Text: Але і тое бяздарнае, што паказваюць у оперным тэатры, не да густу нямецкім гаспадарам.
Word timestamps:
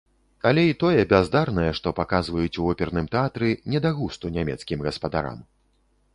Але 0.51 0.61
і 0.69 0.73
тое 0.83 1.01
бяздарнае, 1.11 1.67
што 1.79 1.93
паказваюць 1.99 2.59
у 2.63 2.65
оперным 2.73 3.11
тэатры, 3.17 3.53
не 3.75 3.79
да 3.85 3.93
густу 4.01 4.35
нямецкім 4.41 4.79
гаспадарам. 4.89 5.37